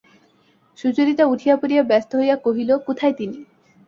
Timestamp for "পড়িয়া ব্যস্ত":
1.57-2.11